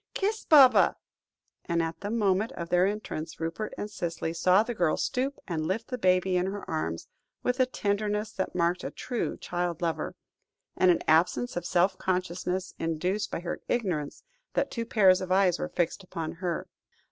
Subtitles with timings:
[0.15, 0.95] Kiss Baba,"
[1.65, 5.67] and, at the moment of their entrance, Rupert and Cicely saw the girl stoop and
[5.67, 7.07] lift the baby in her arms,
[7.43, 10.15] with a tenderness that marked a true child lover,
[10.75, 14.23] and an absence of self consciousness induced by her ignorance
[14.55, 16.67] that two pairs of eyes were fixed upon her.